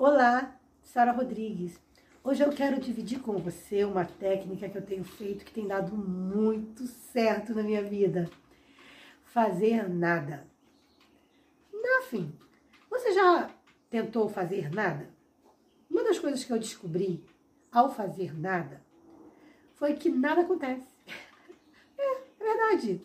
Olá, 0.00 0.56
Sara 0.80 1.10
Rodrigues. 1.10 1.76
Hoje 2.22 2.44
eu 2.44 2.50
quero 2.50 2.80
dividir 2.80 3.18
com 3.18 3.36
você 3.38 3.84
uma 3.84 4.04
técnica 4.04 4.68
que 4.68 4.78
eu 4.78 4.86
tenho 4.86 5.02
feito 5.02 5.44
que 5.44 5.50
tem 5.50 5.66
dado 5.66 5.92
muito 5.96 6.86
certo 6.86 7.52
na 7.52 7.64
minha 7.64 7.82
vida. 7.82 8.30
Fazer 9.24 9.88
nada. 9.88 10.46
Nothing. 11.72 12.32
Você 12.88 13.12
já 13.12 13.50
tentou 13.90 14.28
fazer 14.28 14.70
nada? 14.72 15.10
Uma 15.90 16.04
das 16.04 16.20
coisas 16.20 16.44
que 16.44 16.52
eu 16.52 16.60
descobri 16.60 17.24
ao 17.72 17.92
fazer 17.92 18.38
nada 18.38 18.80
foi 19.74 19.94
que 19.94 20.08
nada 20.08 20.42
acontece. 20.42 20.86
É, 21.98 22.18
é 22.38 22.44
verdade. 22.44 23.02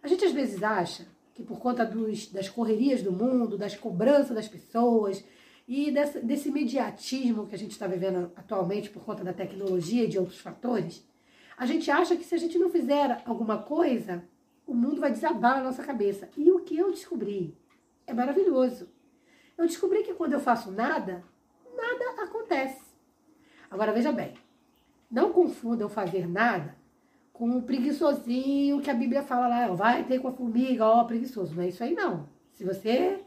A 0.00 0.06
gente 0.06 0.24
às 0.24 0.30
vezes 0.30 0.62
acha 0.62 1.08
que 1.34 1.42
por 1.42 1.58
conta 1.58 1.84
dos, 1.84 2.28
das 2.28 2.48
correrias 2.48 3.02
do 3.02 3.10
mundo, 3.10 3.58
das 3.58 3.74
cobranças 3.74 4.36
das 4.36 4.46
pessoas, 4.46 5.24
e 5.66 5.90
desse, 5.90 6.48
imediatismo 6.48 7.46
que 7.46 7.54
a 7.54 7.58
gente 7.58 7.70
está 7.72 7.86
vivendo 7.86 8.32
atualmente 8.36 8.90
por 8.90 9.04
conta 9.04 9.22
da 9.22 9.32
tecnologia 9.32 10.04
e 10.04 10.08
de 10.08 10.18
outros 10.18 10.40
fatores, 10.40 11.06
a 11.56 11.66
gente 11.66 11.90
acha 11.90 12.16
que 12.16 12.24
se 12.24 12.34
a 12.34 12.38
gente 12.38 12.58
não 12.58 12.70
fizer 12.70 13.22
alguma 13.24 13.58
coisa, 13.58 14.24
o 14.66 14.74
mundo 14.74 15.00
vai 15.00 15.12
desabar 15.12 15.56
na 15.56 15.64
nossa 15.64 15.82
cabeça. 15.84 16.28
E 16.36 16.50
o 16.50 16.60
que 16.60 16.76
eu 16.76 16.90
descobri 16.90 17.56
é 18.06 18.12
maravilhoso. 18.12 18.88
Eu 19.56 19.66
descobri 19.66 20.02
que 20.02 20.14
quando 20.14 20.32
eu 20.32 20.40
faço 20.40 20.70
nada, 20.72 21.24
nada 21.76 22.22
acontece. 22.22 22.82
Agora 23.70 23.92
veja 23.92 24.12
bem, 24.12 24.34
não 25.10 25.32
confunda 25.32 25.84
eu 25.84 25.88
fazer 25.88 26.28
nada 26.28 26.76
com 27.32 27.56
o 27.56 27.62
preguiçosinho 27.62 28.80
que 28.80 28.90
a 28.90 28.94
Bíblia 28.94 29.22
fala 29.22 29.48
lá, 29.48 29.68
vai 29.68 30.04
ter 30.04 30.20
com 30.20 30.28
a 30.28 30.32
formiga, 30.32 30.86
ó, 30.86 31.04
preguiçoso. 31.04 31.54
Não 31.54 31.62
é 31.62 31.68
isso 31.68 31.82
aí 31.82 31.94
não. 31.94 32.28
Se 32.52 32.64
você 32.64 33.20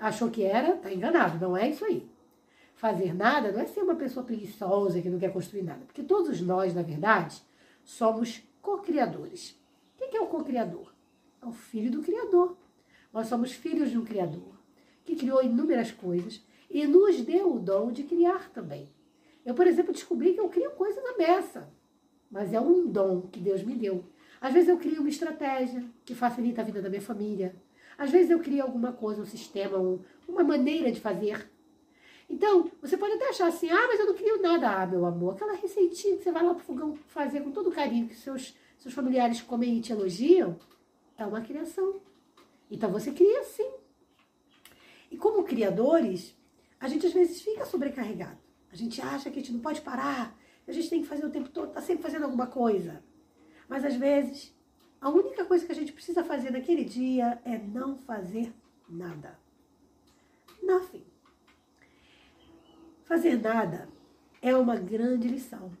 achou 0.00 0.30
que 0.30 0.42
era, 0.42 0.76
tá 0.76 0.92
enganado, 0.92 1.38
não 1.38 1.56
é 1.56 1.68
isso 1.70 1.84
aí. 1.84 2.08
Fazer 2.74 3.14
nada 3.14 3.52
não 3.52 3.60
é 3.60 3.66
ser 3.66 3.82
uma 3.82 3.94
pessoa 3.94 4.24
preguiçosa 4.24 5.00
que 5.00 5.10
não 5.10 5.18
quer 5.18 5.32
construir 5.32 5.62
nada, 5.62 5.84
porque 5.84 6.02
todos 6.02 6.40
nós, 6.40 6.74
na 6.74 6.82
verdade, 6.82 7.40
somos 7.84 8.42
co-criadores. 8.62 9.54
Quem 9.96 10.16
é 10.16 10.20
o 10.20 10.26
co-criador? 10.26 10.92
É 11.42 11.46
o 11.46 11.52
filho 11.52 11.90
do 11.90 12.02
Criador. 12.02 12.56
Nós 13.12 13.26
somos 13.26 13.52
filhos 13.52 13.90
de 13.90 13.98
um 13.98 14.04
Criador 14.04 14.58
que 15.04 15.16
criou 15.16 15.42
inúmeras 15.42 15.90
coisas 15.90 16.42
e 16.70 16.86
nos 16.86 17.20
deu 17.22 17.54
o 17.54 17.58
dom 17.58 17.90
de 17.90 18.04
criar 18.04 18.50
também. 18.50 18.88
Eu, 19.44 19.54
por 19.54 19.66
exemplo, 19.66 19.92
descobri 19.92 20.34
que 20.34 20.40
eu 20.40 20.48
crio 20.48 20.70
coisas 20.72 21.02
na 21.02 21.14
beça, 21.14 21.68
mas 22.30 22.52
é 22.52 22.60
um 22.60 22.86
dom 22.86 23.22
que 23.22 23.40
Deus 23.40 23.62
me 23.62 23.74
deu. 23.74 24.04
Às 24.40 24.52
vezes 24.52 24.68
eu 24.68 24.78
crio 24.78 25.00
uma 25.00 25.08
estratégia 25.08 25.84
que 26.04 26.14
facilita 26.14 26.60
a 26.60 26.64
vida 26.64 26.80
da 26.80 26.88
minha 26.88 27.02
família. 27.02 27.54
Às 28.00 28.10
vezes 28.10 28.30
eu 28.30 28.40
crio 28.40 28.62
alguma 28.62 28.94
coisa, 28.94 29.20
um 29.20 29.26
sistema, 29.26 29.76
um, 29.76 30.00
uma 30.26 30.42
maneira 30.42 30.90
de 30.90 30.98
fazer. 30.98 31.50
Então, 32.30 32.70
você 32.80 32.96
pode 32.96 33.12
até 33.12 33.28
achar 33.28 33.46
assim, 33.46 33.68
ah, 33.68 33.86
mas 33.88 34.00
eu 34.00 34.06
não 34.06 34.14
crio 34.14 34.40
nada. 34.40 34.70
Ah, 34.70 34.86
meu 34.86 35.04
amor, 35.04 35.34
aquela 35.34 35.52
receitinha 35.52 36.16
que 36.16 36.22
você 36.22 36.32
vai 36.32 36.42
lá 36.42 36.54
pro 36.54 36.64
fogão 36.64 36.96
fazer 37.08 37.42
com 37.42 37.50
todo 37.50 37.70
carinho 37.70 38.08
que 38.08 38.14
seus, 38.14 38.56
seus 38.78 38.94
familiares 38.94 39.42
comem 39.42 39.76
e 39.76 39.82
te 39.82 39.92
elogiam, 39.92 40.58
é 41.18 41.26
uma 41.26 41.42
criação. 41.42 42.00
Então 42.70 42.90
você 42.90 43.12
cria 43.12 43.44
sim. 43.44 43.70
E 45.10 45.18
como 45.18 45.44
criadores, 45.44 46.34
a 46.80 46.88
gente 46.88 47.06
às 47.06 47.12
vezes 47.12 47.42
fica 47.42 47.66
sobrecarregado. 47.66 48.38
A 48.72 48.76
gente 48.76 48.98
acha 49.02 49.30
que 49.30 49.38
a 49.38 49.42
gente 49.42 49.52
não 49.52 49.60
pode 49.60 49.82
parar, 49.82 50.34
a 50.66 50.72
gente 50.72 50.88
tem 50.88 51.02
que 51.02 51.08
fazer 51.08 51.26
o 51.26 51.30
tempo 51.30 51.50
todo, 51.50 51.70
tá 51.70 51.82
sempre 51.82 52.02
fazendo 52.02 52.22
alguma 52.22 52.46
coisa. 52.46 53.04
Mas 53.68 53.84
às 53.84 53.96
vezes 53.96 54.58
a 55.00 55.08
única 55.08 55.44
coisa 55.44 55.64
que 55.64 55.72
a 55.72 55.74
gente 55.74 55.92
precisa 55.92 56.22
fazer 56.22 56.50
naquele 56.50 56.84
dia 56.84 57.40
é 57.44 57.56
não 57.56 57.96
fazer 57.96 58.52
nada. 58.88 59.38
Nothing. 60.62 61.04
Fazer 63.04 63.40
nada 63.40 63.88
é 64.42 64.54
uma 64.54 64.76
grande 64.76 65.26
lição. 65.26 65.72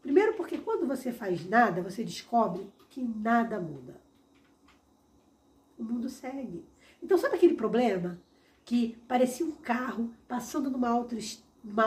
Primeiro, 0.00 0.34
porque 0.34 0.58
quando 0.58 0.86
você 0.86 1.12
faz 1.12 1.46
nada, 1.46 1.82
você 1.82 2.02
descobre 2.02 2.72
que 2.88 3.02
nada 3.02 3.60
muda. 3.60 4.00
O 5.78 5.84
mundo 5.84 6.08
segue. 6.08 6.64
Então, 7.02 7.18
sabe 7.18 7.36
aquele 7.36 7.54
problema 7.54 8.18
que 8.64 8.96
parecia 9.06 9.44
um 9.44 9.52
carro 9.52 10.12
passando 10.26 10.70
numa 10.70 10.88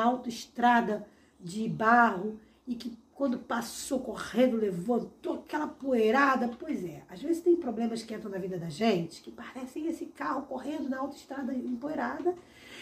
autoestrada 0.04 1.08
de 1.40 1.68
barro 1.68 2.40
e 2.68 2.76
que 2.76 2.98
quando 3.16 3.40
passou 3.40 4.02
correndo, 4.02 4.58
levantou 4.58 5.36
aquela 5.36 5.68
poeirada. 5.68 6.50
Pois 6.60 6.84
é, 6.84 7.02
às 7.10 7.22
vezes 7.22 7.42
tem 7.42 7.56
problemas 7.56 8.04
que 8.04 8.14
entram 8.14 8.30
na 8.30 8.38
vida 8.38 8.58
da 8.58 8.68
gente 8.68 9.22
que 9.22 9.32
parecem 9.32 9.88
esse 9.88 10.08
carro 10.08 10.42
correndo 10.44 10.90
na 10.90 11.00
autoestrada 11.00 11.54
empoeirada 11.54 12.36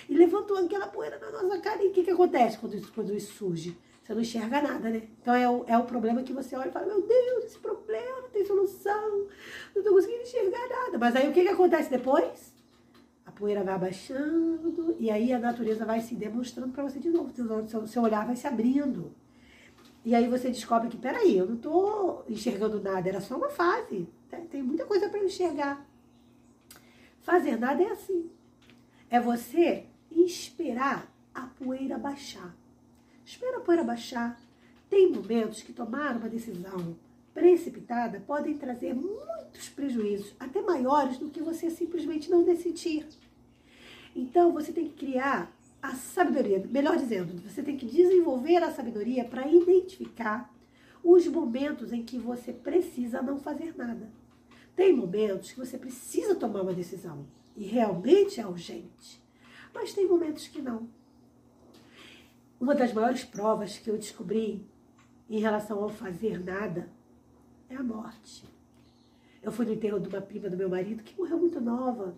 e 0.09 0.16
levantou 0.16 0.57
aquela 0.57 0.88
poeira 0.88 1.19
na 1.19 1.31
nossa 1.31 1.61
cara. 1.61 1.83
E 1.83 1.89
o 1.89 1.91
que, 1.91 2.03
que 2.03 2.09
acontece 2.09 2.57
quando 2.57 2.75
isso, 2.75 2.91
quando 2.91 3.16
isso 3.16 3.31
surge? 3.33 3.77
Você 4.03 4.13
não 4.13 4.21
enxerga 4.21 4.59
nada, 4.59 4.89
né? 4.89 5.03
Então 5.21 5.35
é 5.35 5.47
o, 5.47 5.63
é 5.67 5.77
o 5.77 5.83
problema 5.83 6.23
que 6.23 6.33
você 6.33 6.55
olha 6.55 6.69
e 6.69 6.71
fala: 6.71 6.88
Meu 6.88 7.03
Deus, 7.03 7.45
esse 7.45 7.59
problema 7.59 8.21
não 8.21 8.29
tem 8.29 8.44
solução, 8.44 9.27
não 9.73 9.81
estou 9.81 9.94
conseguindo 9.94 10.23
enxergar 10.23 10.67
nada. 10.67 10.97
Mas 10.97 11.15
aí 11.15 11.29
o 11.29 11.31
que, 11.31 11.44
que 11.44 11.50
acontece 11.50 11.91
depois? 11.91 12.51
A 13.23 13.31
poeira 13.31 13.63
vai 13.63 13.75
abaixando 13.75 14.95
e 15.00 15.11
aí 15.11 15.31
a 15.31 15.39
natureza 15.39 15.85
vai 15.85 16.01
se 16.01 16.15
demonstrando 16.15 16.73
para 16.73 16.83
você 16.83 17.00
de 17.00 17.09
novo. 17.11 17.31
Seu, 17.67 17.88
seu 17.88 18.01
olhar 18.01 18.25
vai 18.25 18.35
se 18.35 18.47
abrindo. 18.47 19.13
E 20.06 20.14
aí 20.14 20.28
você 20.28 20.50
descobre 20.50 20.90
que, 20.90 20.97
peraí, 20.97 21.38
eu 21.38 21.46
não 21.46 21.56
estou 21.56 22.25
enxergando 22.28 22.81
nada, 22.81 23.08
era 23.08 23.22
só 23.22 23.38
uma 23.38 23.50
fase. 23.50 24.08
Tem 24.52 24.62
muita 24.62 24.86
coisa 24.86 25.09
para 25.09 25.24
enxergar. 25.24 25.86
Fazer 27.22 27.58
nada 27.58 27.81
é 27.81 27.91
assim. 27.91 28.30
É 29.09 29.19
você 29.19 29.86
esperar 30.12 31.09
a 31.34 31.42
poeira 31.42 31.97
baixar. 31.97 32.53
Espera 33.25 33.58
a 33.58 33.62
poeira 33.62 33.84
baixar. 33.84 34.40
Tem 34.90 35.09
momentos 35.09 35.62
que 35.62 35.72
tomar 35.72 36.18
uma 36.18 36.28
decisão 36.28 36.96
precipitada 37.34 38.19
podem 38.19 38.58
trazer 38.58 38.94
muitos 38.94 39.69
prejuízos, 39.69 40.36
até 40.40 40.62
maiores 40.62 41.18
do 41.18 41.30
que 41.30 41.42
você 41.42 41.69
simplesmente 41.69 42.30
não 42.30 42.44
decidir. 42.44 43.08
Então 44.16 44.52
você 44.52 44.72
tem 44.72 44.88
que 44.88 45.06
criar 45.06 45.52
a 45.83 45.95
sabedoria, 45.95 46.66
melhor 46.71 46.95
dizendo, 46.95 47.41
você 47.41 47.61
tem 47.61 47.75
que 47.75 47.85
desenvolver 47.85 48.63
a 48.63 48.71
sabedoria 48.71 49.25
para 49.25 49.45
identificar 49.45 50.49
os 51.03 51.27
momentos 51.27 51.91
em 51.91 52.01
que 52.01 52.17
você 52.17 52.53
precisa 52.53 53.21
não 53.21 53.38
fazer 53.38 53.75
nada. 53.75 54.09
Tem 54.77 54.95
momentos 54.95 55.51
que 55.51 55.59
você 55.59 55.77
precisa 55.77 56.35
tomar 56.35 56.61
uma 56.61 56.73
decisão 56.73 57.27
e 57.57 57.66
realmente 57.66 58.39
é 58.39 58.47
urgente, 58.47 59.21
mas 59.73 59.94
tem 59.94 60.07
momentos 60.07 60.47
que 60.47 60.61
não. 60.61 60.88
Uma 62.61 62.73
das 62.73 62.94
maiores 62.94 63.25
provas 63.25 63.77
que 63.77 63.89
eu 63.89 63.97
descobri 63.97 64.65
em 65.29 65.41
relação 65.41 65.83
ao 65.83 65.89
fazer 65.89 66.41
nada 66.41 66.89
é 67.69 67.75
a 67.75 67.83
morte. 67.83 68.45
Eu 69.41 69.51
fui 69.51 69.65
no 69.65 69.73
enterro 69.73 70.00
de 70.00 70.07
uma 70.07 70.21
prima 70.21 70.50
do 70.50 70.55
meu 70.55 70.69
marido 70.69 71.03
que 71.03 71.19
morreu 71.19 71.38
muito 71.38 71.59
nova. 71.59 72.15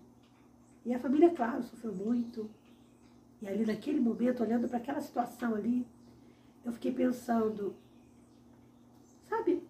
E 0.84 0.94
a 0.94 1.00
família, 1.00 1.30
claro, 1.30 1.64
sofreu 1.64 1.92
muito. 1.92 2.48
E 3.40 3.48
ali 3.48 3.66
naquele 3.66 4.00
momento, 4.00 4.42
olhando 4.42 4.68
para 4.68 4.78
aquela 4.78 5.00
situação 5.00 5.54
ali, 5.54 5.86
eu 6.64 6.72
fiquei 6.72 6.92
pensando, 6.92 7.76
sabe? 9.28 9.62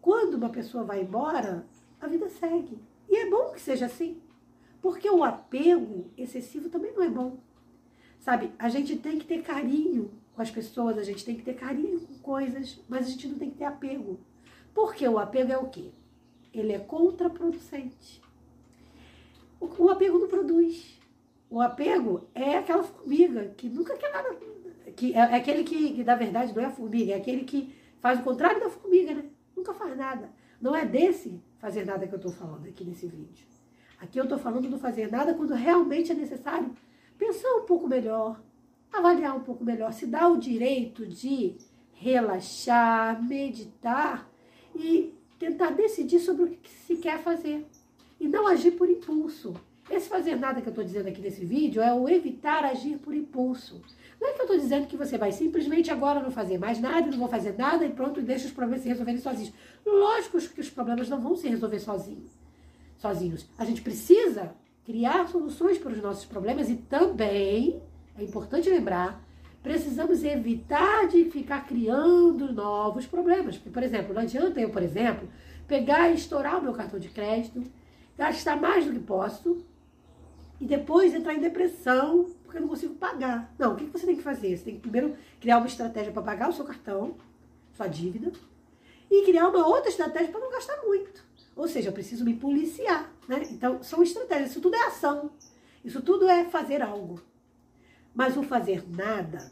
Quando 0.00 0.34
uma 0.34 0.50
pessoa 0.50 0.84
vai 0.84 1.02
embora, 1.02 1.66
a 2.00 2.06
vida 2.06 2.28
segue. 2.28 2.78
E 3.08 3.16
é 3.16 3.30
bom 3.30 3.52
que 3.52 3.60
seja 3.60 3.86
assim. 3.86 4.20
Porque 4.80 5.08
o 5.08 5.22
apego 5.22 6.10
excessivo 6.16 6.68
também 6.68 6.92
não 6.92 7.02
é 7.02 7.08
bom. 7.08 7.38
Sabe, 8.18 8.52
a 8.58 8.68
gente 8.68 8.96
tem 8.98 9.18
que 9.18 9.26
ter 9.26 9.42
carinho 9.42 10.10
com 10.34 10.42
as 10.42 10.50
pessoas, 10.50 10.98
a 10.98 11.02
gente 11.02 11.24
tem 11.24 11.36
que 11.36 11.42
ter 11.42 11.54
carinho 11.54 12.00
com 12.00 12.14
coisas, 12.18 12.80
mas 12.88 13.06
a 13.06 13.10
gente 13.10 13.28
não 13.28 13.38
tem 13.38 13.50
que 13.50 13.58
ter 13.58 13.64
apego. 13.64 14.18
Porque 14.74 15.06
o 15.06 15.18
apego 15.18 15.52
é 15.52 15.58
o 15.58 15.68
quê? 15.68 15.90
Ele 16.52 16.72
é 16.72 16.78
contraproducente. 16.78 18.22
O, 19.60 19.66
o 19.84 19.90
apego 19.90 20.18
não 20.18 20.28
produz. 20.28 21.00
O 21.52 21.60
apego 21.60 22.30
é 22.34 22.56
aquela 22.56 22.82
formiga 22.82 23.52
que 23.58 23.68
nunca 23.68 23.94
quer 23.98 24.10
nada. 24.10 24.34
Que 24.96 25.12
é, 25.12 25.18
é 25.18 25.34
aquele 25.34 25.64
que, 25.64 25.92
que, 25.92 26.02
na 26.02 26.14
verdade, 26.14 26.54
não 26.56 26.62
é 26.62 26.64
a 26.64 26.70
formiga, 26.70 27.12
é 27.12 27.16
aquele 27.16 27.44
que 27.44 27.74
faz 28.00 28.18
o 28.20 28.22
contrário 28.22 28.58
da 28.58 28.70
formiga, 28.70 29.12
né? 29.12 29.26
Nunca 29.54 29.74
faz 29.74 29.94
nada. 29.94 30.30
Não 30.58 30.74
é 30.74 30.86
desse 30.86 31.42
fazer 31.58 31.84
nada 31.84 32.06
que 32.06 32.14
eu 32.14 32.16
estou 32.16 32.32
falando 32.32 32.66
aqui 32.66 32.82
nesse 32.86 33.06
vídeo. 33.06 33.46
Aqui 34.00 34.18
eu 34.18 34.24
estou 34.24 34.38
falando 34.38 34.66
do 34.70 34.78
fazer 34.78 35.10
nada 35.10 35.34
quando 35.34 35.52
realmente 35.52 36.10
é 36.10 36.14
necessário 36.14 36.70
pensar 37.18 37.54
um 37.56 37.66
pouco 37.66 37.86
melhor, 37.86 38.42
avaliar 38.90 39.36
um 39.36 39.40
pouco 39.40 39.62
melhor, 39.62 39.92
se 39.92 40.06
dá 40.06 40.28
o 40.28 40.38
direito 40.38 41.06
de 41.06 41.58
relaxar, 41.92 43.22
meditar 43.22 44.26
e 44.74 45.12
tentar 45.38 45.72
decidir 45.72 46.18
sobre 46.18 46.44
o 46.44 46.48
que 46.48 46.70
se 46.70 46.96
quer 46.96 47.18
fazer. 47.18 47.66
E 48.18 48.26
não 48.26 48.46
agir 48.46 48.70
por 48.70 48.88
impulso. 48.88 49.52
Esse 49.90 50.08
fazer 50.08 50.36
nada 50.36 50.60
que 50.60 50.68
eu 50.68 50.70
estou 50.70 50.84
dizendo 50.84 51.08
aqui 51.08 51.20
nesse 51.20 51.44
vídeo 51.44 51.82
é 51.82 51.92
o 51.92 52.08
evitar 52.08 52.64
agir 52.64 52.98
por 52.98 53.14
impulso. 53.14 53.82
Não 54.20 54.28
é 54.28 54.32
que 54.32 54.40
eu 54.40 54.44
estou 54.44 54.58
dizendo 54.58 54.86
que 54.86 54.96
você 54.96 55.18
vai 55.18 55.32
simplesmente 55.32 55.90
agora 55.90 56.20
não 56.20 56.30
fazer 56.30 56.58
mais 56.58 56.80
nada, 56.80 57.10
não 57.10 57.18
vou 57.18 57.28
fazer 57.28 57.56
nada 57.58 57.84
e 57.84 57.90
pronto, 57.90 58.20
e 58.20 58.22
deixa 58.22 58.46
os 58.46 58.52
problemas 58.52 58.82
se 58.82 58.88
resolverem 58.88 59.20
sozinhos. 59.20 59.52
Lógico 59.84 60.38
que 60.38 60.60
os 60.60 60.70
problemas 60.70 61.08
não 61.08 61.20
vão 61.20 61.34
se 61.34 61.48
resolver 61.48 61.80
sozinhos. 61.80 62.30
sozinhos. 62.96 63.46
A 63.58 63.64
gente 63.64 63.82
precisa 63.82 64.54
criar 64.84 65.28
soluções 65.28 65.78
para 65.78 65.92
os 65.92 66.00
nossos 66.00 66.24
problemas 66.24 66.70
e 66.70 66.76
também, 66.76 67.82
é 68.16 68.22
importante 68.22 68.70
lembrar, 68.70 69.20
precisamos 69.62 70.22
evitar 70.24 71.08
de 71.08 71.24
ficar 71.26 71.66
criando 71.66 72.52
novos 72.52 73.06
problemas. 73.06 73.56
Porque, 73.56 73.70
por 73.70 73.82
exemplo, 73.82 74.14
não 74.14 74.22
adianta 74.22 74.60
eu, 74.60 74.70
por 74.70 74.82
exemplo, 74.82 75.28
pegar 75.66 76.10
e 76.10 76.14
estourar 76.14 76.58
o 76.58 76.62
meu 76.62 76.72
cartão 76.72 76.98
de 76.98 77.08
crédito, 77.08 77.62
gastar 78.16 78.60
mais 78.60 78.84
do 78.84 78.92
que 78.92 79.00
posso 79.00 79.64
e 80.62 80.64
depois 80.64 81.12
entrar 81.12 81.34
em 81.34 81.40
depressão 81.40 82.30
porque 82.44 82.58
eu 82.58 82.60
não 82.60 82.68
consigo 82.68 82.94
pagar. 82.94 83.52
Não, 83.58 83.72
o 83.72 83.76
que 83.76 83.84
você 83.86 84.06
tem 84.06 84.14
que 84.14 84.22
fazer? 84.22 84.56
Você 84.56 84.62
tem 84.62 84.74
que 84.76 84.80
primeiro 84.80 85.16
criar 85.40 85.58
uma 85.58 85.66
estratégia 85.66 86.12
para 86.12 86.22
pagar 86.22 86.50
o 86.50 86.52
seu 86.52 86.64
cartão, 86.64 87.16
sua 87.74 87.88
dívida, 87.88 88.30
e 89.10 89.24
criar 89.24 89.48
uma 89.48 89.66
outra 89.66 89.88
estratégia 89.88 90.30
para 90.30 90.40
não 90.40 90.52
gastar 90.52 90.80
muito. 90.84 91.24
Ou 91.56 91.66
seja, 91.66 91.88
eu 91.88 91.92
preciso 91.92 92.24
me 92.24 92.34
policiar. 92.34 93.10
Né? 93.26 93.42
Então, 93.50 93.82
são 93.82 94.04
estratégias. 94.04 94.52
Isso 94.52 94.60
tudo 94.60 94.76
é 94.76 94.86
ação. 94.86 95.32
Isso 95.84 96.00
tudo 96.00 96.28
é 96.28 96.44
fazer 96.44 96.80
algo. 96.80 97.20
Mas 98.14 98.36
o 98.36 98.44
fazer 98.44 98.84
nada 98.88 99.50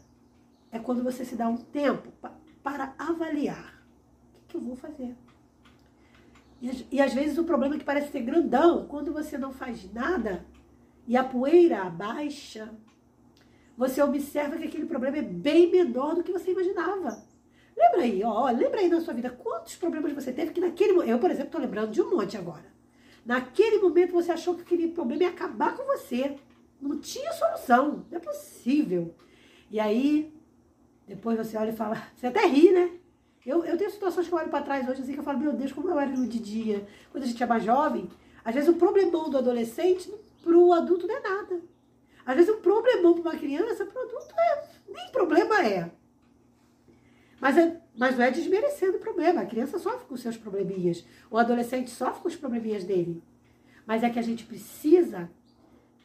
é 0.71 0.79
quando 0.79 1.03
você 1.03 1.25
se 1.25 1.35
dá 1.35 1.49
um 1.49 1.57
tempo 1.57 2.09
para 2.63 2.95
avaliar. 2.97 3.83
O 4.45 4.47
que, 4.47 4.55
eu 4.55 4.61
vou 4.61 4.77
fazer? 4.77 5.13
E, 6.61 6.87
e 6.89 7.01
às 7.01 7.13
vezes 7.13 7.37
o 7.37 7.43
problema 7.43 7.75
é 7.75 7.79
que 7.79 7.83
parece 7.83 8.13
ser 8.13 8.21
grandão, 8.21 8.85
quando 8.85 9.11
você 9.11 9.37
não 9.37 9.51
faz 9.51 9.91
nada 9.91 10.45
e 11.07 11.17
a 11.17 11.23
poeira 11.23 11.83
abaixa, 11.83 12.73
você 13.77 14.01
observa 14.01 14.57
que 14.57 14.65
aquele 14.65 14.85
problema 14.85 15.17
é 15.17 15.21
bem 15.21 15.71
menor 15.71 16.15
do 16.15 16.23
que 16.23 16.31
você 16.31 16.51
imaginava. 16.51 17.23
Lembra 17.75 18.01
aí, 18.01 18.23
ó, 18.23 18.49
lembra 18.51 18.79
aí 18.79 18.87
na 18.87 19.01
sua 19.01 19.13
vida 19.13 19.29
quantos 19.29 19.75
problemas 19.75 20.13
você 20.13 20.31
teve 20.31 20.51
que 20.51 20.61
naquele 20.61 20.93
momento. 20.93 21.09
Eu, 21.09 21.19
por 21.19 21.31
exemplo, 21.31 21.47
estou 21.47 21.61
lembrando 21.61 21.91
de 21.91 22.01
um 22.01 22.15
monte 22.15 22.37
agora. 22.37 22.65
Naquele 23.25 23.79
momento 23.79 24.13
você 24.13 24.31
achou 24.31 24.55
que 24.55 24.61
aquele 24.61 24.89
problema 24.89 25.23
ia 25.23 25.29
acabar 25.29 25.75
com 25.75 25.83
você. 25.85 26.37
Não 26.79 26.99
tinha 26.99 27.31
solução. 27.33 28.05
Não 28.09 28.17
é 28.17 28.19
possível. 28.19 29.15
E 29.69 29.79
aí, 29.79 30.33
depois 31.07 31.37
você 31.37 31.57
olha 31.57 31.71
e 31.71 31.75
fala, 31.75 32.01
você 32.15 32.27
até 32.27 32.45
ri, 32.45 32.71
né? 32.71 32.91
Eu, 33.45 33.65
eu 33.65 33.77
tenho 33.77 33.89
situações 33.89 34.27
que 34.27 34.33
eu 34.33 34.37
olho 34.37 34.49
para 34.49 34.63
trás 34.63 34.87
hoje 34.87 35.01
assim 35.01 35.13
que 35.13 35.19
eu 35.19 35.23
falo, 35.23 35.39
meu 35.39 35.53
Deus, 35.53 35.71
como 35.71 35.89
eu 35.89 35.99
era 35.99 36.11
no 36.11 36.27
de 36.27 36.39
dia. 36.39 36.85
Quando 37.11 37.23
a 37.23 37.27
gente 37.27 37.41
é 37.41 37.45
mais 37.47 37.63
jovem, 37.63 38.07
às 38.45 38.53
vezes 38.53 38.69
o 38.69 38.75
problemão 38.75 39.29
do 39.29 39.37
adolescente 39.37 40.13
para 40.41 40.57
o 40.57 40.73
adulto 40.73 41.07
não 41.07 41.15
é 41.15 41.19
nada. 41.19 41.61
Às 42.25 42.35
vezes 42.35 42.53
um 42.53 42.61
problemão 42.61 43.13
para 43.13 43.31
uma 43.31 43.39
criança, 43.39 43.85
para 43.85 43.99
o 43.99 44.05
adulto 44.05 44.35
é, 44.37 44.63
nem 44.89 45.11
problema 45.11 45.65
é. 45.65 45.91
Mas, 47.39 47.57
é, 47.57 47.81
mas 47.97 48.17
não 48.17 48.25
é 48.25 48.31
desmerecendo 48.31 48.97
o 48.97 48.99
problema. 48.99 49.41
A 49.41 49.45
criança 49.45 49.79
sofre 49.79 50.05
com 50.05 50.15
seus 50.15 50.37
probleminhas. 50.37 51.03
O 51.29 51.37
adolescente 51.37 51.89
sofre 51.89 52.21
com 52.21 52.27
os 52.27 52.35
probleminhas 52.35 52.83
dele. 52.83 53.21
Mas 53.85 54.03
é 54.03 54.09
que 54.09 54.19
a 54.19 54.23
gente 54.23 54.45
precisa 54.45 55.29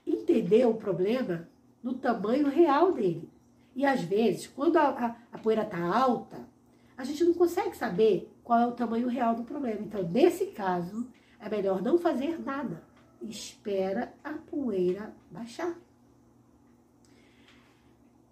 entender 0.07 0.67
o 0.67 0.75
problema 0.75 1.47
no 1.83 1.95
tamanho 1.95 2.49
real 2.49 2.93
dele. 2.93 3.29
E 3.75 3.85
às 3.85 4.01
vezes, 4.01 4.47
quando 4.47 4.79
a, 4.79 4.89
a, 4.89 5.17
a 5.33 5.39
poeira 5.39 5.63
está 5.63 5.79
alta, 5.79 6.49
a 6.97 7.05
gente 7.05 7.23
não 7.23 7.35
consegue 7.35 7.77
saber 7.77 8.33
qual 8.43 8.59
é 8.59 8.67
o 8.67 8.73
tamanho 8.73 9.07
real 9.07 9.35
do 9.35 9.45
problema. 9.45 9.81
Então, 9.83 10.03
nesse 10.09 10.47
caso, 10.47 11.07
é 11.39 11.49
melhor 11.51 11.83
não 11.83 11.99
fazer 11.99 12.41
nada. 12.41 12.83
Espera 13.29 14.15
a 14.23 14.33
poeira 14.33 15.15
baixar. 15.31 15.75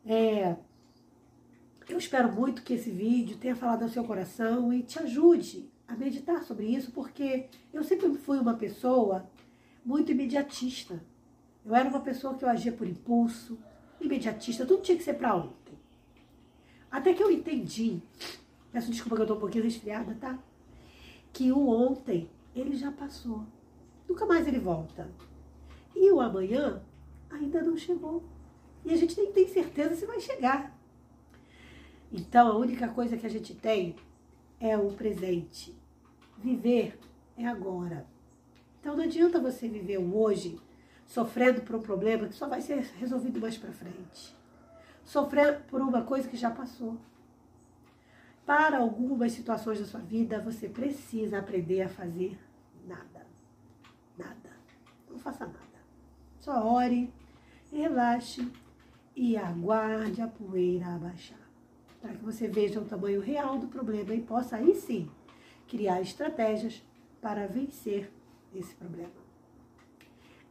É, 0.07 0.57
eu 1.89 1.99
espero 1.99 2.33
muito 2.33 2.63
que 2.63 2.75
esse 2.75 2.91
vídeo 2.91 3.37
tenha 3.37 3.57
falado 3.57 3.83
ao 3.83 3.89
seu 3.89 4.05
coração 4.05 4.73
e 4.73 4.83
te 4.83 4.99
ajude 4.99 5.69
a 5.87 5.97
meditar 5.97 6.43
sobre 6.45 6.67
isso, 6.67 6.91
porque 6.93 7.47
eu 7.73 7.83
sempre 7.83 8.15
fui 8.15 8.39
uma 8.39 8.55
pessoa 8.55 9.29
muito 9.85 10.13
imediatista. 10.13 11.03
Eu 11.65 11.75
era 11.75 11.89
uma 11.89 12.01
pessoa 12.01 12.35
que 12.35 12.45
eu 12.45 12.49
agia 12.49 12.73
por 12.73 12.87
impulso, 12.87 13.59
imediatista, 14.01 14.67
tudo 14.67 14.83
tinha 14.83 14.97
que 14.97 15.05
ser 15.05 15.15
para 15.15 15.35
ontem. 15.35 15.75
Até 16.91 17.13
que 17.13 17.23
eu 17.23 17.31
entendi, 17.31 18.01
peço 18.73 18.91
desculpa 18.91 19.17
que 19.17 19.23
eu 19.23 19.25
estou 19.25 19.37
um 19.37 19.41
pouquinho 19.41 19.65
resfriada, 19.65 20.15
tá? 20.15 20.39
Que 21.33 21.51
o 21.51 21.69
ontem, 21.69 22.31
ele 22.55 22.77
já 22.77 22.93
passou. 22.93 23.45
Nunca 24.09 24.27
mais 24.27 24.47
ele 24.47 24.59
volta. 24.59 25.09
E 25.95 26.11
o 26.11 26.21
amanhã 26.21 26.83
ainda 27.31 27.63
não 27.63 27.77
chegou. 27.77 28.23
E 28.85 28.93
a 28.93 28.97
gente 28.97 29.17
nem 29.17 29.33
tem 29.33 29.49
certeza 29.49 29.97
se 29.97 30.07
vai 30.07 30.21
chegar. 30.21 30.77
Então, 32.13 32.49
a 32.49 32.57
única 32.57 32.89
coisa 32.89 33.17
que 33.17 33.27
a 33.27 33.31
gente 33.31 33.55
tem 33.55 33.97
é 34.61 34.77
o 34.77 34.93
presente. 34.93 35.75
Viver 36.39 36.99
é 37.37 37.47
agora. 37.47 38.07
Então, 38.81 38.97
não 38.97 39.05
adianta 39.05 39.41
você 39.41 39.69
viver 39.69 39.99
o 39.99 40.17
hoje 40.17 40.61
sofrendo 41.07 41.63
por 41.63 41.77
um 41.77 41.83
problema 41.83 42.29
que 42.29 42.35
só 42.35 42.49
vai 42.49 42.61
ser 42.61 42.81
resolvido 42.99 43.41
mais 43.41 43.57
para 43.57 43.73
frente. 43.73 44.37
Sofrendo 45.05 45.61
por 45.65 45.81
uma 45.81 46.03
coisa 46.03 46.29
que 46.29 46.37
já 46.37 46.51
passou. 46.51 46.97
Para 48.47 48.79
algumas 48.79 49.33
situações 49.33 49.81
da 49.81 49.87
sua 49.87 50.01
vida, 50.01 50.39
você 50.39 50.69
precisa 50.69 51.39
aprender 51.39 51.83
a 51.83 51.89
fazer 51.89 52.39
nada. 52.87 53.05
Nada. 53.15 53.34
Não 55.15 55.21
faça 55.21 55.47
nada. 55.47 55.59
Só 56.41 56.71
ore, 56.71 57.11
relaxe 57.73 58.47
e 59.17 59.37
aguarde 59.37 60.21
a 60.21 60.29
poeira 60.29 60.89
abaixar 60.89 61.39
para 62.03 62.13
que 62.13 62.23
você 62.23 62.47
veja 62.47 62.79
o 62.79 62.85
tamanho 62.85 63.19
real 63.19 63.59
do 63.59 63.67
problema 63.67 64.13
e 64.13 64.21
possa 64.21 64.57
aí 64.57 64.75
sim 64.75 65.09
criar 65.67 66.03
estratégias 66.03 66.83
para 67.19 67.47
vencer 67.47 68.13
esse 68.55 68.75
problema. 68.75 69.25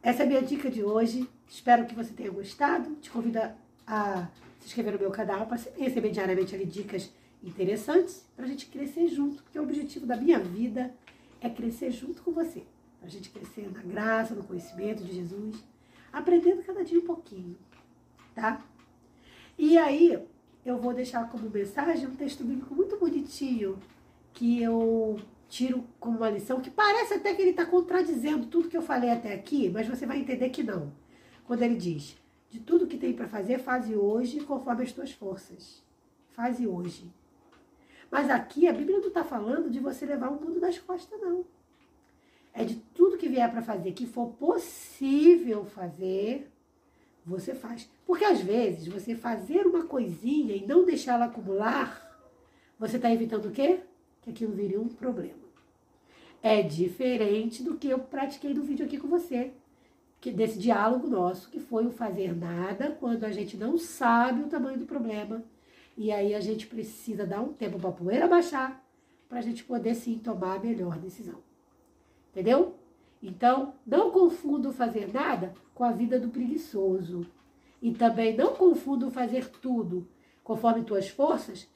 Essa 0.02 0.22
é 0.22 0.26
a 0.26 0.28
minha 0.28 0.42
dica 0.42 0.68
de 0.68 0.82
hoje. 0.82 1.30
Espero 1.46 1.86
que 1.86 1.94
você 1.94 2.12
tenha 2.12 2.30
gostado. 2.32 2.96
Te 2.96 3.08
convido 3.08 3.38
a 3.86 4.28
se 4.58 4.66
inscrever 4.66 4.94
no 4.94 4.98
meu 4.98 5.12
canal 5.12 5.46
para 5.46 5.60
receber 5.78 6.10
diariamente 6.10 6.56
ali 6.56 6.66
dicas 6.66 7.12
interessantes 7.40 8.26
para 8.34 8.46
a 8.46 8.48
gente 8.48 8.66
crescer 8.66 9.06
junto, 9.06 9.42
porque 9.44 9.58
o 9.58 9.62
objetivo 9.62 10.06
da 10.06 10.16
minha 10.16 10.40
vida 10.40 10.92
é 11.40 11.48
crescer 11.48 11.92
junto 11.92 12.20
com 12.22 12.32
você. 12.32 12.64
A 13.04 13.08
gente 13.08 13.28
crescer 13.28 13.70
na 13.70 13.82
graça, 13.82 14.34
no 14.34 14.44
conhecimento 14.44 15.04
de 15.04 15.12
Jesus, 15.12 15.62
aprendendo 16.10 16.62
cada 16.62 16.82
dia 16.82 16.98
um 16.98 17.04
pouquinho, 17.04 17.56
tá? 18.34 18.64
E 19.58 19.76
aí, 19.76 20.18
eu 20.64 20.78
vou 20.78 20.94
deixar 20.94 21.28
como 21.30 21.50
mensagem 21.50 22.06
um 22.06 22.16
texto 22.16 22.42
bíblico 22.42 22.74
muito 22.74 22.96
bonitinho 22.96 23.78
que 24.32 24.62
eu 24.62 25.20
tiro 25.48 25.84
como 26.00 26.16
uma 26.16 26.30
lição, 26.30 26.60
que 26.60 26.70
parece 26.70 27.14
até 27.14 27.34
que 27.34 27.42
ele 27.42 27.50
está 27.50 27.66
contradizendo 27.66 28.46
tudo 28.46 28.68
que 28.68 28.76
eu 28.76 28.82
falei 28.82 29.10
até 29.10 29.34
aqui, 29.34 29.68
mas 29.68 29.86
você 29.86 30.06
vai 30.06 30.18
entender 30.18 30.48
que 30.48 30.62
não. 30.62 30.90
Quando 31.44 31.62
ele 31.62 31.76
diz: 31.76 32.16
De 32.50 32.58
tudo 32.58 32.86
que 32.86 32.96
tem 32.96 33.12
para 33.12 33.28
fazer, 33.28 33.58
faze 33.58 33.94
hoje 33.94 34.40
conforme 34.40 34.82
as 34.82 34.92
tuas 34.92 35.12
forças. 35.12 35.84
Faze 36.30 36.66
hoje. 36.66 37.12
Mas 38.10 38.30
aqui 38.30 38.66
a 38.66 38.72
Bíblia 38.72 38.98
não 38.98 39.08
está 39.08 39.22
falando 39.22 39.70
de 39.70 39.78
você 39.78 40.06
levar 40.06 40.30
o 40.30 40.40
mundo 40.40 40.58
nas 40.58 40.78
costas, 40.78 41.20
não. 41.20 41.44
É 42.54 42.64
de 42.64 42.76
tudo 42.94 43.18
que 43.18 43.28
vier 43.28 43.50
para 43.50 43.60
fazer, 43.60 43.92
que 43.92 44.06
for 44.06 44.28
possível 44.34 45.64
fazer, 45.64 46.48
você 47.26 47.52
faz. 47.52 47.90
Porque 48.06 48.24
às 48.24 48.40
vezes 48.40 48.86
você 48.86 49.16
fazer 49.16 49.66
uma 49.66 49.84
coisinha 49.84 50.54
e 50.54 50.64
não 50.64 50.84
deixar 50.84 51.14
ela 51.14 51.24
acumular, 51.24 52.00
você 52.78 52.96
está 52.96 53.12
evitando 53.12 53.46
o 53.46 53.50
quê? 53.50 53.80
Que 54.22 54.30
aquilo 54.30 54.52
vire 54.52 54.78
um 54.78 54.88
problema. 54.88 55.42
É 56.40 56.62
diferente 56.62 57.62
do 57.62 57.76
que 57.76 57.88
eu 57.88 57.98
pratiquei 57.98 58.54
no 58.54 58.62
vídeo 58.62 58.84
aqui 58.84 58.98
com 58.98 59.08
você, 59.08 59.52
que 60.20 60.30
desse 60.30 60.58
diálogo 60.58 61.08
nosso, 61.08 61.50
que 61.50 61.58
foi 61.58 61.86
o 61.86 61.90
fazer 61.90 62.36
nada 62.36 62.96
quando 63.00 63.24
a 63.24 63.32
gente 63.32 63.56
não 63.56 63.76
sabe 63.78 64.42
o 64.42 64.48
tamanho 64.48 64.78
do 64.78 64.86
problema. 64.86 65.42
E 65.96 66.12
aí 66.12 66.34
a 66.34 66.40
gente 66.40 66.66
precisa 66.66 67.26
dar 67.26 67.40
um 67.40 67.52
tempo 67.52 67.78
para 67.78 67.90
a 67.90 67.92
poeira 67.92 68.28
baixar, 68.28 68.84
para 69.28 69.38
a 69.38 69.42
gente 69.42 69.64
poder 69.64 69.94
sim 69.94 70.18
tomar 70.18 70.56
a 70.56 70.58
melhor 70.58 70.98
decisão. 70.98 71.42
Entendeu? 72.34 72.74
Então, 73.22 73.74
não 73.86 74.10
confunda 74.10 74.68
o 74.68 74.72
fazer 74.72 75.12
nada 75.14 75.54
com 75.72 75.84
a 75.84 75.92
vida 75.92 76.18
do 76.18 76.28
preguiçoso. 76.28 77.24
E 77.80 77.92
também 77.92 78.36
não 78.36 78.56
confunda 78.56 79.06
o 79.06 79.10
fazer 79.10 79.48
tudo 79.48 80.08
conforme 80.42 80.82
tuas 80.82 81.08
forças, 81.08 81.68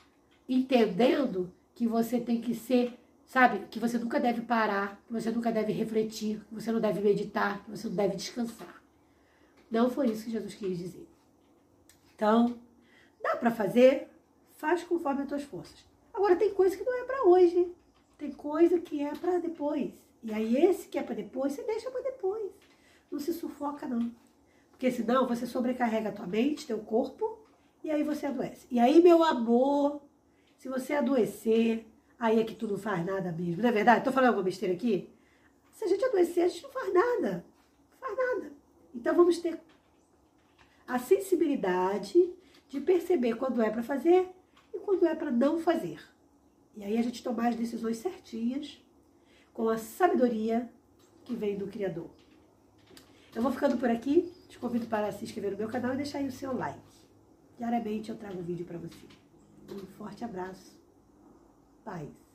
entendendo 0.48 1.52
que 1.76 1.86
você 1.86 2.20
tem 2.20 2.40
que 2.40 2.56
ser, 2.56 2.98
sabe, 3.24 3.66
que 3.70 3.78
você 3.78 3.98
nunca 3.98 4.18
deve 4.18 4.42
parar, 4.42 5.00
que 5.06 5.12
você 5.12 5.30
nunca 5.30 5.52
deve 5.52 5.72
refletir, 5.72 6.40
que 6.48 6.54
você 6.54 6.72
não 6.72 6.80
deve 6.80 7.00
meditar, 7.00 7.64
que 7.64 7.70
você 7.70 7.86
não 7.86 7.94
deve 7.94 8.16
descansar. 8.16 8.82
Não 9.70 9.88
foi 9.88 10.10
isso 10.10 10.24
que 10.24 10.32
Jesus 10.32 10.54
quis 10.54 10.76
dizer. 10.76 11.08
Então, 12.14 12.58
dá 13.22 13.36
para 13.36 13.52
fazer, 13.52 14.08
faz 14.56 14.82
conforme 14.82 15.22
as 15.22 15.28
tuas 15.28 15.44
forças. 15.44 15.86
Agora 16.12 16.34
tem 16.34 16.52
coisa 16.52 16.76
que 16.76 16.82
não 16.82 17.00
é 17.00 17.04
para 17.04 17.24
hoje, 17.24 17.72
tem 18.18 18.32
coisa 18.32 18.80
que 18.80 19.00
é 19.00 19.14
para 19.14 19.38
depois. 19.38 20.07
E 20.22 20.32
aí 20.32 20.56
esse 20.56 20.88
que 20.88 20.98
é 20.98 21.02
para 21.02 21.14
depois, 21.14 21.52
você 21.52 21.62
deixa 21.62 21.90
para 21.90 22.02
depois. 22.02 22.52
Não 23.10 23.18
se 23.18 23.32
sufoca 23.32 23.87
não. 23.87 24.10
Porque 24.70 24.90
senão 24.90 25.26
você 25.26 25.46
sobrecarrega 25.46 26.10
a 26.10 26.12
tua 26.12 26.26
mente, 26.26 26.66
teu 26.66 26.78
corpo, 26.78 27.38
e 27.82 27.90
aí 27.90 28.02
você 28.02 28.26
adoece. 28.26 28.66
E 28.70 28.78
aí, 28.78 29.02
meu 29.02 29.25
amor, 29.25 30.02
se 30.56 30.68
você 30.68 30.94
adoecer, 30.94 31.87
aí 32.18 32.40
é 32.40 32.44
que 32.44 32.54
tu 32.54 32.66
não 32.68 32.76
faz 32.76 33.04
nada 33.04 33.32
mesmo. 33.32 33.62
Não 33.62 33.68
é 33.68 33.72
verdade? 33.72 34.04
Tô 34.04 34.12
falando 34.12 34.28
alguma 34.28 34.44
besteira 34.44 34.75
aqui? 34.75 35.08
Se 35.72 35.84
a 35.84 35.88
gente 35.88 36.04
adoecer, 36.04 36.44
a 36.44 36.48
gente 36.48 36.62
não 36.62 36.70
faz 36.70 36.92
nada. 36.92 37.44
Não 37.92 37.98
faz 37.98 38.16
nada. 38.16 38.52
Então 38.94 39.14
vamos 39.14 39.38
ter 39.38 39.58
a 40.87 40.98
sensibilidade 40.98 42.32
de 42.68 42.80
perceber 42.80 43.34
quando 43.34 43.62
é 43.62 43.70
para 43.70 43.82
fazer 43.82 44.28
e 44.75 44.78
quando 44.78 45.06
é 45.06 45.14
para 45.14 45.30
não 45.30 45.58
fazer. 45.58 46.00
E 46.76 46.82
aí 46.82 46.96
a 46.98 47.02
gente 47.02 47.22
tomar 47.22 47.48
as 47.48 47.56
decisões 47.56 47.98
certinhas 47.98 48.80
com 49.58 49.68
a 49.68 49.76
sabedoria 49.76 50.70
que 51.24 51.34
vem 51.34 51.58
do 51.58 51.66
Criador. 51.66 52.08
Eu 53.34 53.42
vou 53.42 53.50
ficando 53.50 53.76
por 53.76 53.90
aqui. 53.90 54.32
Te 54.48 54.56
convido 54.56 54.86
para 54.86 55.10
se 55.10 55.24
inscrever 55.24 55.50
no 55.50 55.58
meu 55.58 55.68
canal 55.68 55.94
e 55.94 55.96
deixar 55.96 56.18
aí 56.18 56.28
o 56.28 56.32
seu 56.32 56.56
like. 56.56 56.78
Diariamente 57.58 58.08
eu 58.08 58.16
trago 58.16 58.38
um 58.38 58.44
vídeo 58.44 58.64
para 58.64 58.78
você. 58.78 59.04
Um 59.68 59.84
forte 59.96 60.24
abraço. 60.24 60.78
Paz. 61.84 62.27